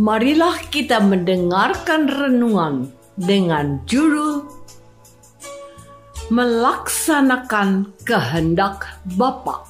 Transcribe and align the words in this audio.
marilah 0.00 0.56
kita 0.72 0.96
mendengarkan 0.96 2.08
renungan 2.08 2.88
dengan 3.20 3.84
judul 3.84 4.48
Melaksanakan 6.32 7.92
Kehendak 8.08 8.88
Bapa. 9.20 9.69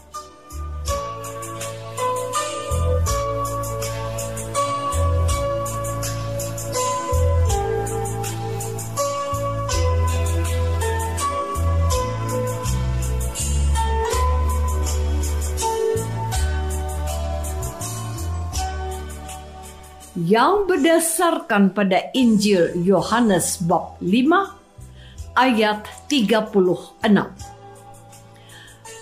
Yang 20.30 20.70
berdasarkan 20.70 21.74
pada 21.74 22.14
Injil 22.14 22.78
Yohanes 22.86 23.58
bab 23.66 23.98
5 23.98 25.34
ayat 25.34 25.82
36. 26.06 27.02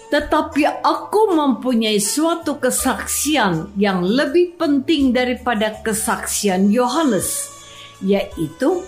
Tetapi 0.08 0.62
aku 0.80 1.36
mempunyai 1.36 2.00
suatu 2.00 2.56
kesaksian 2.56 3.76
yang 3.76 4.00
lebih 4.00 4.56
penting 4.56 5.12
daripada 5.12 5.76
kesaksian 5.84 6.72
Yohanes, 6.72 7.52
yaitu 8.00 8.80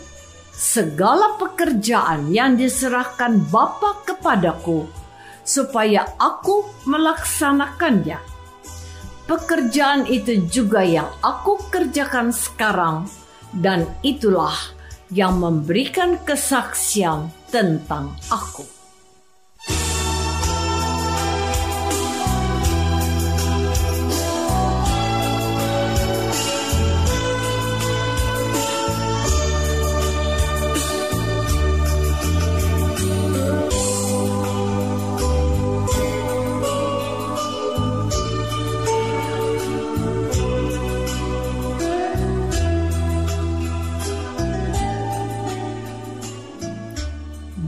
segala 0.56 1.36
pekerjaan 1.36 2.32
yang 2.32 2.56
diserahkan 2.56 3.36
Bapa 3.52 4.00
kepadaku 4.08 4.88
supaya 5.44 6.08
aku 6.16 6.64
melaksanakannya 6.88 8.29
pekerjaan 9.30 10.10
itu 10.10 10.42
juga 10.50 10.82
yang 10.82 11.06
aku 11.22 11.62
kerjakan 11.70 12.34
sekarang, 12.34 13.06
dan 13.54 13.86
itulah 14.02 14.58
yang 15.14 15.38
memberikan 15.38 16.18
kesaksian 16.26 17.30
tentang 17.46 18.10
aku. 18.26 18.79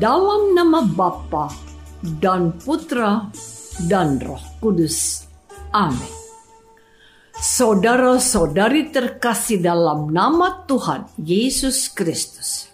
Dalam 0.03 0.59
nama 0.59 0.83
Bapa 0.83 1.47
dan 2.19 2.59
Putra 2.59 3.31
dan 3.87 4.19
Roh 4.19 4.43
Kudus. 4.59 5.31
Amin. 5.71 6.11
Saudara-saudari 7.39 8.91
terkasih 8.91 9.63
dalam 9.63 10.11
nama 10.11 10.67
Tuhan 10.67 11.07
Yesus 11.23 11.87
Kristus. 11.87 12.67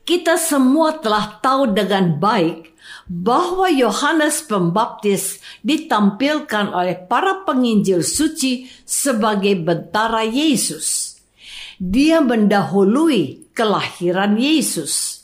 Kita 0.00 0.40
semua 0.40 0.96
telah 0.96 1.44
tahu 1.44 1.76
dengan 1.76 2.16
baik 2.16 2.72
bahwa 3.04 3.68
Yohanes 3.68 4.48
Pembaptis 4.48 5.44
ditampilkan 5.60 6.72
oleh 6.72 7.04
para 7.04 7.44
penginjil 7.44 8.00
suci 8.00 8.64
sebagai 8.88 9.60
bentara 9.60 10.24
Yesus. 10.24 11.20
Dia 11.76 12.24
mendahului 12.24 13.52
kelahiran 13.52 14.40
Yesus 14.40 15.15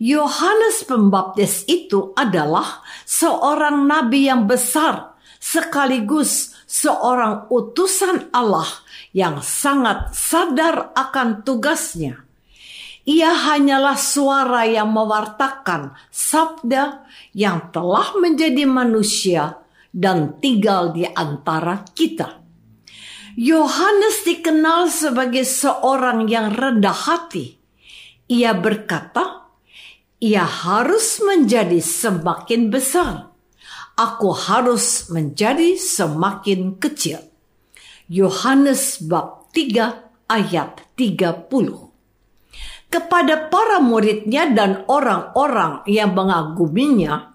Yohanes 0.00 0.88
Pembaptis 0.88 1.68
itu 1.68 2.16
adalah 2.16 2.80
seorang 3.04 3.84
nabi 3.84 4.32
yang 4.32 4.48
besar 4.48 5.12
sekaligus 5.36 6.56
seorang 6.64 7.44
utusan 7.52 8.32
Allah 8.32 8.64
yang 9.12 9.44
sangat 9.44 10.16
sadar 10.16 10.96
akan 10.96 11.44
tugasnya. 11.44 12.24
Ia 13.04 13.28
hanyalah 13.28 14.00
suara 14.00 14.64
yang 14.64 14.88
mewartakan 14.88 15.92
sabda 16.08 17.04
yang 17.36 17.68
telah 17.68 18.16
menjadi 18.16 18.64
manusia 18.64 19.60
dan 19.92 20.40
tinggal 20.40 20.96
di 20.96 21.04
antara 21.04 21.84
kita. 21.92 22.40
Yohanes 23.36 24.24
dikenal 24.24 24.88
sebagai 24.88 25.44
seorang 25.44 26.24
yang 26.24 26.56
rendah 26.56 26.96
hati. 26.96 27.60
Ia 28.32 28.56
berkata, 28.56 29.39
ia 30.20 30.44
harus 30.44 31.24
menjadi 31.24 31.80
semakin 31.80 32.68
besar. 32.68 33.32
Aku 33.96 34.36
harus 34.36 35.08
menjadi 35.08 35.80
semakin 35.80 36.76
kecil. 36.76 37.24
Yohanes 38.06 39.00
bab 39.00 39.48
3 39.56 40.28
ayat 40.28 40.84
30. 40.94 41.88
Kepada 42.90 43.48
para 43.48 43.80
muridnya 43.80 44.50
dan 44.52 44.84
orang-orang 44.90 45.84
yang 45.88 46.12
mengaguminya, 46.12 47.32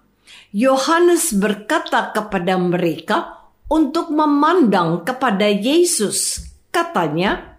Yohanes 0.54 1.34
berkata 1.34 2.14
kepada 2.14 2.54
mereka 2.54 3.50
untuk 3.66 4.14
memandang 4.14 5.02
kepada 5.02 5.48
Yesus. 5.48 6.44
Katanya, 6.70 7.56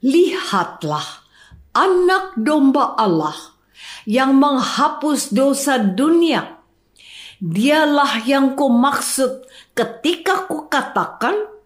"Lihatlah 0.00 1.26
anak 1.76 2.32
domba 2.40 2.96
Allah 2.96 3.55
yang 4.06 4.38
menghapus 4.38 5.34
dosa 5.34 5.76
dunia. 5.82 6.62
Dialah 7.36 8.24
yang 8.24 8.56
ku 8.56 8.72
maksud 8.72 9.44
ketika 9.76 10.48
ku 10.48 10.70
katakan, 10.72 11.56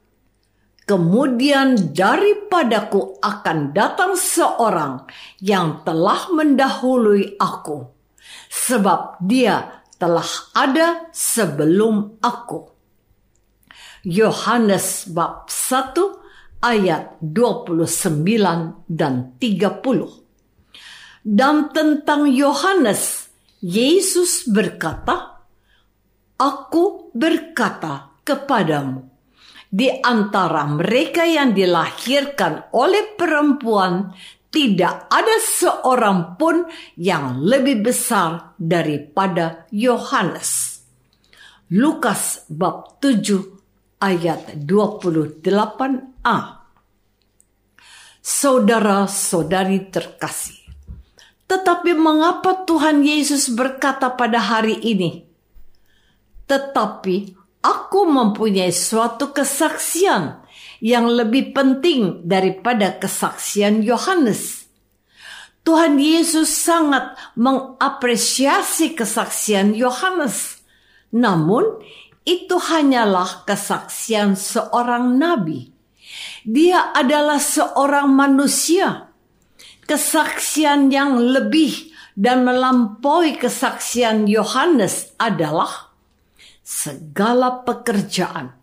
Kemudian 0.90 1.94
daripadaku 1.94 3.22
akan 3.22 3.70
datang 3.70 4.18
seorang 4.18 5.06
yang 5.38 5.86
telah 5.86 6.26
mendahului 6.34 7.38
aku, 7.38 7.86
sebab 8.50 9.22
dia 9.22 9.86
telah 10.02 10.26
ada 10.50 11.06
sebelum 11.14 12.18
aku. 12.18 12.74
Yohanes 14.02 15.06
bab 15.14 15.46
1 15.46 15.94
ayat 16.58 17.22
29 17.22 18.90
dan 18.90 19.38
30. 19.38 20.19
Dan 21.20 21.68
tentang 21.70 22.28
Yohanes, 22.28 23.28
Yesus 23.60 24.48
berkata, 24.48 25.44
Aku 26.40 27.12
berkata 27.12 28.16
kepadamu, 28.24 29.04
di 29.68 29.86
antara 30.00 30.64
mereka 30.64 31.28
yang 31.28 31.52
dilahirkan 31.52 32.72
oleh 32.72 33.14
perempuan 33.14 34.16
tidak 34.50 35.06
ada 35.06 35.36
seorang 35.38 36.34
pun 36.34 36.66
yang 36.98 37.38
lebih 37.38 37.86
besar 37.86 38.58
daripada 38.58 39.70
Yohanes. 39.70 40.82
Lukas 41.70 42.50
bab 42.50 42.98
7 42.98 44.02
ayat 44.02 44.58
28a. 44.66 46.38
Saudara-saudari 48.20 49.86
terkasih, 49.88 50.59
tetapi 51.50 51.98
mengapa 51.98 52.62
Tuhan 52.62 53.02
Yesus 53.02 53.50
berkata 53.50 54.14
pada 54.14 54.38
hari 54.38 54.78
ini, 54.78 55.26
"Tetapi 56.46 57.34
aku 57.58 58.06
mempunyai 58.06 58.70
suatu 58.70 59.34
kesaksian 59.34 60.46
yang 60.80 61.06
lebih 61.10 61.52
penting 61.52 62.24
daripada 62.24 62.96
kesaksian 62.96 63.84
Yohanes. 63.84 64.64
Tuhan 65.60 66.00
Yesus 66.00 66.48
sangat 66.48 67.20
mengapresiasi 67.36 68.96
kesaksian 68.96 69.76
Yohanes. 69.76 70.64
Namun, 71.12 71.84
itu 72.24 72.56
hanyalah 72.56 73.44
kesaksian 73.44 74.40
seorang 74.40 75.20
nabi. 75.20 75.68
Dia 76.48 76.96
adalah 76.96 77.36
seorang 77.36 78.08
manusia. 78.08 79.09
Kesaksian 79.90 80.94
yang 80.94 81.18
lebih 81.18 81.90
dan 82.14 82.46
melampaui 82.46 83.34
kesaksian 83.34 84.30
Yohanes 84.30 85.18
adalah 85.18 85.90
segala 86.62 87.66
pekerjaan 87.66 88.54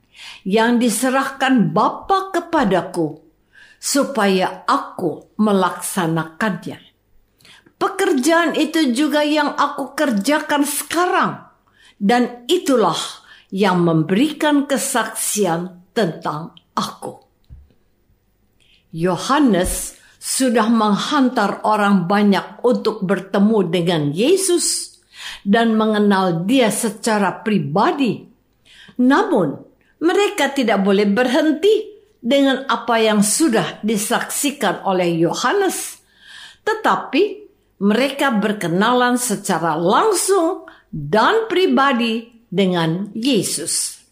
yang 0.47 0.79
diserahkan 0.79 1.75
Bapa 1.75 2.31
kepadaku 2.31 3.19
supaya 3.75 4.63
aku 4.63 5.35
melaksanakannya. 5.35 6.79
Pekerjaan 7.75 8.55
itu 8.55 8.95
juga 8.95 9.27
yang 9.27 9.51
aku 9.51 9.99
kerjakan 9.99 10.63
sekarang 10.63 11.43
dan 11.99 12.47
itulah 12.47 12.95
yang 13.51 13.83
memberikan 13.83 14.63
kesaksian 14.63 15.91
tentang 15.91 16.55
aku. 16.71 17.19
Yohanes 18.95 19.99
sudah 20.27 20.67
menghantar 20.67 21.63
orang 21.63 22.03
banyak 22.03 22.59
untuk 22.67 22.99
bertemu 23.07 23.59
dengan 23.71 24.01
Yesus 24.11 24.99
dan 25.47 25.79
mengenal 25.79 26.43
dia 26.43 26.67
secara 26.67 27.39
pribadi. 27.47 28.27
Namun, 28.99 29.55
mereka 30.03 30.51
tidak 30.51 30.83
boleh 30.83 31.07
berhenti 31.07 31.95
dengan 32.19 32.67
apa 32.67 32.99
yang 32.99 33.23
sudah 33.23 33.79
disaksikan 33.79 34.83
oleh 34.83 35.15
Yohanes, 35.15 36.03
tetapi 36.67 37.47
mereka 37.79 38.35
berkenalan 38.35 39.15
secara 39.15 39.79
langsung 39.79 40.67
dan 40.91 41.47
pribadi 41.47 42.27
dengan 42.51 43.15
Yesus. 43.15 44.03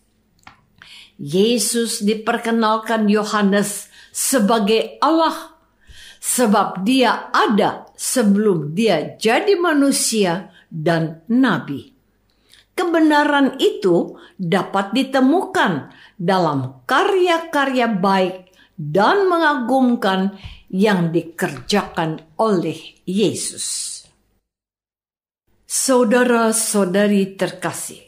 Yesus 1.19 1.99
diperkenalkan 1.99 3.11
Yohanes 3.11 3.91
sebagai 4.15 4.95
Allah, 5.03 5.54
sebab 6.25 6.81
Dia 6.81 7.29
ada 7.29 7.85
sebelum 7.93 8.73
Dia 8.73 9.13
jadi 9.21 9.53
manusia 9.61 10.49
dan 10.73 11.21
nabi. 11.29 11.93
Kebenaran 12.75 13.61
itu 13.61 14.19
dapat 14.35 14.91
ditemukan 14.91 15.93
dalam 16.19 16.83
karya-karya 16.89 17.87
baik 17.87 18.51
dan 18.75 19.31
mengagumkan 19.31 20.35
yang 20.67 21.13
dikerjakan 21.13 22.19
oleh 22.35 22.75
Yesus. 23.07 24.03
Saudara-saudari 25.63 27.39
terkasih, 27.39 28.03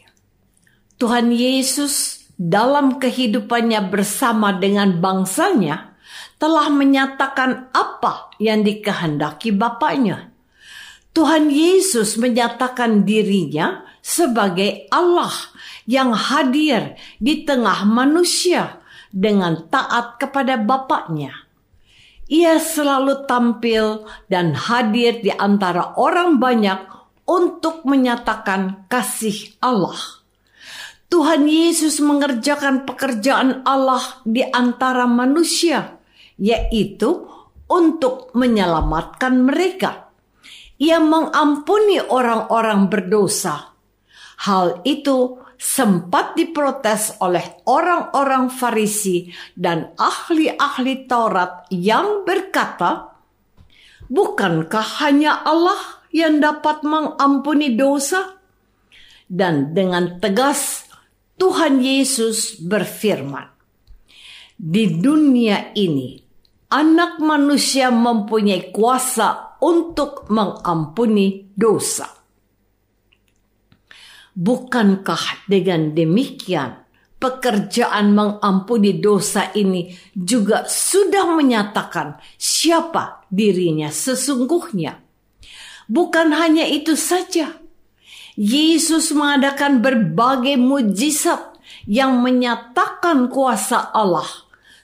Tuhan 1.00 1.32
Yesus 1.32 2.28
dalam 2.36 3.00
kehidupannya 3.00 3.88
bersama 3.88 4.52
dengan 4.52 5.00
bangsanya 5.00 5.87
telah 6.38 6.70
menyatakan 6.70 7.68
apa 7.74 8.30
yang 8.38 8.62
dikehendaki 8.62 9.50
Bapaknya. 9.50 10.30
Tuhan 11.10 11.50
Yesus 11.50 12.14
menyatakan 12.14 13.02
dirinya 13.02 13.82
sebagai 13.98 14.86
Allah 14.94 15.34
yang 15.84 16.14
hadir 16.14 16.94
di 17.18 17.42
tengah 17.42 17.82
manusia 17.82 18.78
dengan 19.10 19.66
taat 19.66 20.22
kepada 20.22 20.54
Bapaknya. 20.54 21.34
Ia 22.28 22.60
selalu 22.60 23.24
tampil 23.26 24.06
dan 24.30 24.54
hadir 24.54 25.18
di 25.18 25.32
antara 25.32 25.96
orang 25.98 26.38
banyak 26.38 26.76
untuk 27.24 27.82
menyatakan 27.82 28.86
kasih 28.86 29.58
Allah. 29.58 29.96
Tuhan 31.08 31.48
Yesus 31.48 32.04
mengerjakan 32.04 32.84
pekerjaan 32.84 33.64
Allah 33.64 34.20
di 34.28 34.44
antara 34.44 35.08
manusia, 35.08 35.97
yaitu 36.38 37.26
untuk 37.68 38.32
menyelamatkan 38.32 39.44
mereka 39.44 40.08
ia 40.78 41.02
mengampuni 41.02 41.98
orang-orang 41.98 42.86
berdosa. 42.86 43.74
Hal 44.46 44.78
itu 44.86 45.42
sempat 45.58 46.38
diprotes 46.38 47.18
oleh 47.18 47.42
orang-orang 47.66 48.46
Farisi 48.46 49.34
dan 49.58 49.90
ahli-ahli 49.98 51.10
Taurat 51.10 51.66
yang 51.74 52.22
berkata, 52.22 53.10
"Bukankah 54.06 55.02
hanya 55.02 55.42
Allah 55.42 56.06
yang 56.14 56.38
dapat 56.38 56.86
mengampuni 56.86 57.74
dosa?" 57.74 58.38
Dan 59.26 59.74
dengan 59.74 60.22
tegas 60.22 60.86
Tuhan 61.42 61.82
Yesus 61.82 62.62
berfirman, 62.62 63.50
"Di 64.54 65.02
dunia 65.02 65.74
ini, 65.74 66.27
Anak 66.68 67.16
Manusia 67.16 67.88
mempunyai 67.88 68.68
kuasa 68.68 69.56
untuk 69.64 70.28
mengampuni 70.28 71.48
dosa. 71.56 72.04
Bukankah 74.36 75.48
dengan 75.48 75.96
demikian 75.96 76.84
pekerjaan 77.16 78.12
mengampuni 78.12 79.00
dosa 79.00 79.48
ini 79.56 79.96
juga 80.12 80.68
sudah 80.68 81.32
menyatakan 81.32 82.20
siapa 82.36 83.24
dirinya 83.32 83.88
sesungguhnya? 83.88 85.00
Bukan 85.88 86.36
hanya 86.36 86.68
itu 86.68 87.00
saja, 87.00 87.56
Yesus 88.36 89.16
mengadakan 89.16 89.80
berbagai 89.80 90.60
mujizat 90.60 91.56
yang 91.88 92.20
menyatakan 92.20 93.32
kuasa 93.32 93.88
Allah, 93.96 94.28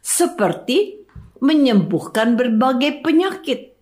seperti 0.01 1.04
menyembuhkan 1.45 2.41
berbagai 2.41 3.05
penyakit, 3.05 3.75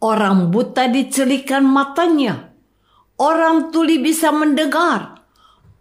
Orang 0.00 0.48
buta 0.48 0.88
dicelikan 0.88 1.60
matanya. 1.60 2.56
Orang 3.20 3.68
tuli 3.68 4.00
bisa 4.00 4.32
mendengar. 4.32 5.20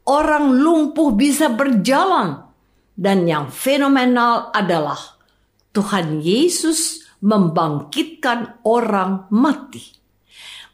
Orang 0.03 0.59
lumpuh 0.59 1.15
bisa 1.15 1.47
berjalan. 1.47 2.43
Dan 2.99 3.23
yang 3.23 3.47
fenomenal 3.47 4.51
adalah 4.51 4.99
Tuhan 5.71 6.19
Yesus 6.19 7.07
membangkitkan 7.23 8.59
orang 8.67 9.31
mati. 9.31 9.87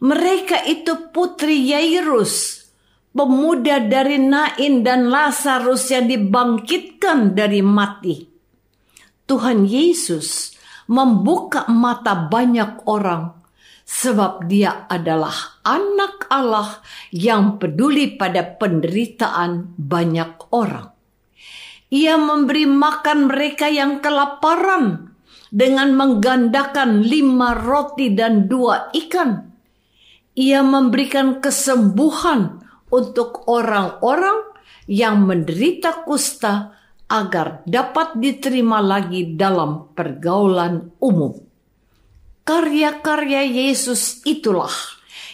Mereka 0.02 0.66
itu 0.66 1.14
putri 1.14 1.70
Yairus, 1.70 2.66
pemuda 3.14 3.78
dari 3.78 4.18
Nain 4.18 4.82
dan 4.82 5.14
Lazarus 5.14 5.86
yang 5.94 6.10
dibangkitkan 6.10 7.38
dari 7.38 7.62
mati. 7.62 8.35
Tuhan 9.26 9.66
Yesus 9.66 10.54
membuka 10.86 11.66
mata 11.66 12.14
banyak 12.14 12.86
orang 12.86 13.42
sebab 13.86 14.50
dia 14.50 14.90
adalah 14.90 15.62
anak 15.62 16.26
Allah 16.30 16.82
yang 17.14 17.62
peduli 17.62 18.18
pada 18.18 18.46
penderitaan 18.46 19.78
banyak 19.78 20.50
orang. 20.54 20.94
Ia 21.94 22.18
memberi 22.18 22.66
makan 22.66 23.30
mereka 23.30 23.70
yang 23.70 24.02
kelaparan 24.02 25.14
dengan 25.54 25.94
menggandakan 25.94 27.06
lima 27.06 27.54
roti 27.54 28.14
dan 28.14 28.50
dua 28.50 28.90
ikan. 28.94 29.54
Ia 30.36 30.66
memberikan 30.66 31.40
kesembuhan 31.40 32.66
untuk 32.90 33.48
orang-orang 33.48 34.54
yang 34.90 35.24
menderita 35.26 36.04
kusta 36.04 36.76
agar 37.06 37.62
dapat 37.70 38.18
diterima 38.18 38.82
lagi 38.82 39.38
dalam 39.38 39.94
pergaulan 39.94 40.94
umum. 40.98 41.38
Karya-karya 42.46 43.46
Yesus 43.46 44.22
itulah 44.26 44.74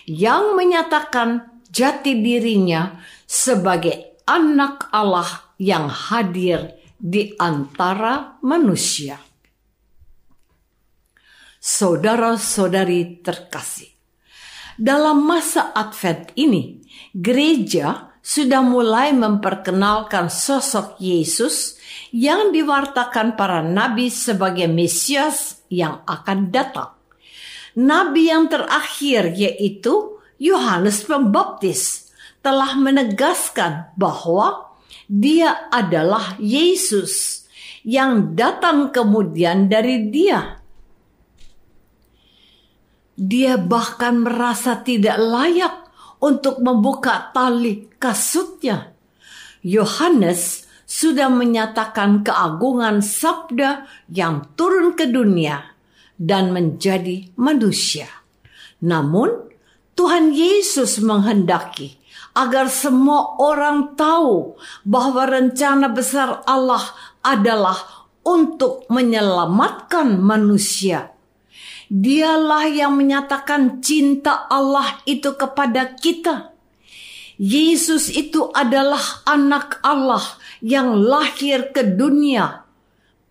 yang 0.08 0.56
menyatakan 0.56 1.60
jati 1.68 2.20
dirinya 2.20 3.00
sebagai 3.28 4.20
anak 4.28 4.92
Allah 4.92 5.28
yang 5.60 5.88
hadir 5.88 6.76
di 6.96 7.36
antara 7.36 8.40
manusia. 8.44 9.20
Saudara-saudari 11.62 13.22
terkasih, 13.22 13.92
dalam 14.82 15.22
masa 15.22 15.76
Advent 15.78 16.34
ini, 16.34 16.82
gereja 17.14 18.11
sudah 18.22 18.62
mulai 18.62 19.12
memperkenalkan 19.18 20.30
sosok 20.30 21.02
Yesus 21.02 21.82
yang 22.14 22.54
diwartakan 22.54 23.34
para 23.34 23.66
nabi 23.66 24.14
sebagai 24.14 24.70
Mesias 24.70 25.66
yang 25.74 26.06
akan 26.06 26.54
datang. 26.54 26.94
Nabi 27.74 28.30
yang 28.30 28.46
terakhir 28.46 29.34
yaitu 29.34 30.22
Yohanes 30.38 31.02
Pembaptis 31.06 32.14
telah 32.46 32.78
menegaskan 32.78 33.94
bahwa 33.98 34.74
dia 35.10 35.70
adalah 35.74 36.38
Yesus 36.38 37.46
yang 37.82 38.38
datang 38.38 38.94
kemudian 38.94 39.66
dari 39.66 40.10
Dia. 40.14 40.62
Dia 43.18 43.54
bahkan 43.60 44.26
merasa 44.26 44.82
tidak 44.82 45.18
layak 45.22 45.76
untuk 46.22 46.58
membuka 46.62 47.30
tali 47.34 47.91
kasutnya. 48.02 48.98
Yohanes 49.62 50.66
sudah 50.90 51.30
menyatakan 51.30 52.26
keagungan 52.26 53.00
sabda 53.00 53.86
yang 54.10 54.50
turun 54.58 54.98
ke 54.98 55.06
dunia 55.06 55.78
dan 56.18 56.52
menjadi 56.52 57.32
manusia. 57.38 58.10
Namun, 58.82 59.54
Tuhan 59.94 60.34
Yesus 60.34 60.98
menghendaki 61.00 62.02
agar 62.34 62.68
semua 62.68 63.38
orang 63.38 63.94
tahu 63.94 64.58
bahwa 64.84 65.30
rencana 65.30 65.92
besar 65.92 66.42
Allah 66.50 66.82
adalah 67.22 68.08
untuk 68.26 68.88
menyelamatkan 68.90 70.18
manusia. 70.18 71.14
Dialah 71.92 72.72
yang 72.72 72.96
menyatakan 72.96 73.84
cinta 73.84 74.48
Allah 74.48 75.04
itu 75.04 75.36
kepada 75.36 75.92
kita. 75.92 76.51
Yesus 77.42 78.14
itu 78.14 78.54
adalah 78.54 79.26
anak 79.26 79.82
Allah 79.82 80.22
yang 80.62 80.94
lahir 80.94 81.74
ke 81.74 81.82
dunia. 81.98 82.70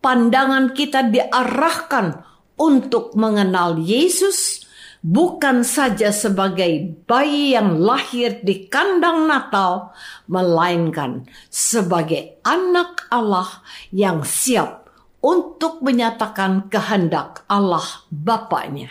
Pandangan 0.03 0.75
kita 0.75 1.07
diarahkan 1.07 2.27
untuk 2.59 3.15
mengenal 3.15 3.79
Yesus 3.79 4.67
bukan 4.99 5.63
saja 5.63 6.11
sebagai 6.11 6.91
bayi 7.07 7.55
yang 7.55 7.79
lahir 7.79 8.43
di 8.43 8.67
kandang 8.67 9.31
Natal, 9.31 9.95
melainkan 10.27 11.31
sebagai 11.47 12.43
anak 12.43 13.07
Allah 13.15 13.63
yang 13.95 14.27
siap 14.27 14.91
untuk 15.23 15.87
menyatakan 15.87 16.67
kehendak 16.67 17.47
Allah 17.47 17.87
Bapaknya 18.11 18.91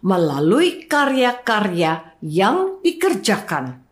melalui 0.00 0.88
karya-karya 0.88 2.16
yang 2.24 2.80
dikerjakan. 2.80 3.83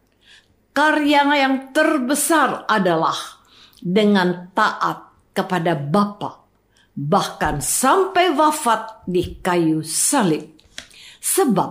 Karya 0.73 1.29
yang 1.37 1.69
terbesar 1.77 2.65
adalah 2.65 3.17
dengan 3.77 4.49
taat 4.57 5.29
kepada 5.37 5.77
Bapa, 5.77 6.49
bahkan 6.97 7.61
sampai 7.61 8.33
wafat 8.33 9.05
di 9.05 9.37
kayu 9.45 9.85
salib. 9.85 10.49
Sebab 11.21 11.71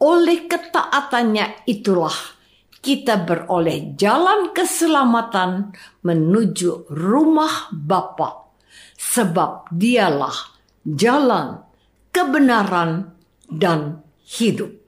oleh 0.00 0.48
ketaatannya 0.48 1.68
itulah 1.68 2.16
kita 2.84 3.24
beroleh 3.24 3.96
jalan 3.96 4.52
keselamatan 4.56 5.72
menuju 6.04 6.92
rumah 6.92 7.72
Bapa. 7.72 8.52
Sebab 8.96 9.68
dialah 9.72 10.36
jalan 10.84 11.60
kebenaran 12.12 13.16
dan 13.48 14.04
hidup. 14.24 14.83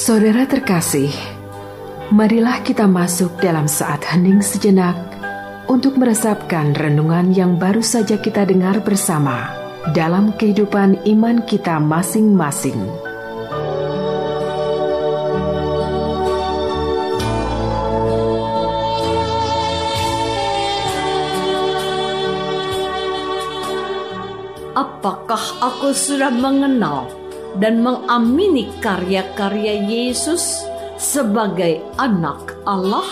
Saudara 0.00 0.48
terkasih, 0.48 1.12
Marilah 2.08 2.64
kita 2.64 2.88
masuk 2.88 3.36
dalam 3.36 3.68
saat 3.68 4.00
hening 4.08 4.40
sejenak 4.40 4.96
untuk 5.68 6.00
meresapkan 6.00 6.72
renungan 6.72 7.36
yang 7.36 7.60
baru 7.60 7.84
saja 7.84 8.16
kita 8.16 8.48
dengar 8.48 8.80
bersama 8.80 9.52
dalam 9.92 10.32
kehidupan 10.40 11.04
iman 11.04 11.44
kita 11.44 11.76
masing-masing. 11.76 12.80
Apakah 24.72 25.44
aku 25.60 25.92
sudah 25.92 26.32
mengenal 26.32 27.19
dan 27.58 27.82
mengamini 27.82 28.70
karya-karya 28.78 29.82
Yesus? 29.82 30.70
sebagai 31.00 31.80
anak 31.96 32.60
Allah, 32.68 33.08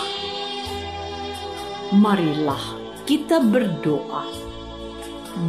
marilah 1.89 2.61
kita 3.09 3.41
berdoa. 3.41 4.29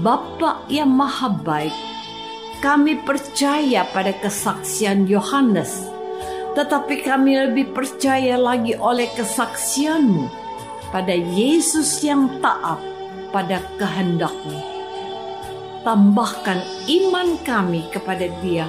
Bapa 0.01 0.65
yang 0.73 0.89
maha 0.89 1.29
baik, 1.29 1.77
kami 2.65 2.97
percaya 3.05 3.85
pada 3.93 4.17
kesaksian 4.17 5.05
Yohanes, 5.05 5.85
tetapi 6.57 7.05
kami 7.05 7.37
lebih 7.37 7.77
percaya 7.77 8.41
lagi 8.41 8.73
oleh 8.73 9.13
kesaksianmu 9.13 10.33
pada 10.89 11.13
Yesus 11.13 12.01
yang 12.01 12.41
taat 12.41 12.81
pada 13.37 13.61
kehendakmu. 13.77 14.57
Tambahkan 15.85 16.61
iman 16.89 17.37
kami 17.45 17.85
kepada 17.93 18.29
dia, 18.41 18.69